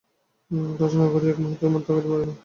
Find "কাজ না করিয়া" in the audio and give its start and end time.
0.79-1.33